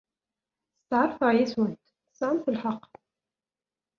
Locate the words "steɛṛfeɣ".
0.83-1.29